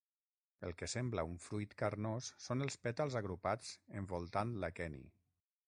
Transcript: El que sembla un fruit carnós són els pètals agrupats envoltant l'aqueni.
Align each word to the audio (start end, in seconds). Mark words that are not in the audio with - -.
El 0.67 0.71
que 0.77 0.87
sembla 0.93 1.25
un 1.31 1.35
fruit 1.43 1.75
carnós 1.83 2.31
són 2.45 2.65
els 2.69 2.79
pètals 2.87 3.19
agrupats 3.21 3.71
envoltant 4.01 4.59
l'aqueni. 4.65 5.07